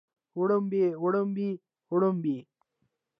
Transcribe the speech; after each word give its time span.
وړومبي 0.39 0.81
وړومبۍ 1.03 1.51
وړومبنۍ 1.93 2.39